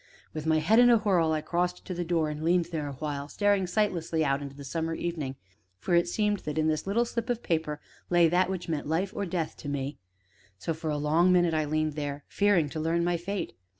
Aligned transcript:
With 0.33 0.47
my 0.47 0.57
head 0.57 0.79
in 0.79 0.89
a 0.89 0.97
whirl, 0.97 1.31
I 1.31 1.41
crossed 1.41 1.85
to 1.85 1.93
the 1.93 2.03
door, 2.03 2.31
and 2.31 2.43
leaned 2.43 2.65
there 2.71 2.87
awhile, 2.87 3.27
staring 3.27 3.67
sightlessly 3.67 4.23
out 4.25 4.41
into 4.41 4.55
the 4.55 4.63
summer 4.63 4.95
evening; 4.95 5.35
for 5.77 5.93
it 5.93 6.07
seemed 6.07 6.39
that 6.39 6.57
in 6.57 6.67
this 6.67 6.87
little 6.87 7.05
slip 7.05 7.29
of 7.29 7.43
paper 7.43 7.79
lay 8.09 8.27
that 8.27 8.49
which 8.49 8.67
meant 8.67 8.87
life 8.87 9.13
or 9.15 9.27
death 9.27 9.55
to 9.57 9.69
me; 9.69 9.99
so, 10.57 10.73
for 10.73 10.89
a 10.89 10.97
long 10.97 11.31
minute 11.31 11.53
I 11.53 11.65
leaned 11.65 11.93
there, 11.93 12.23
fearing 12.27 12.67
to 12.69 12.79
learn 12.79 13.03
my 13.03 13.15
fate. 13.15 13.53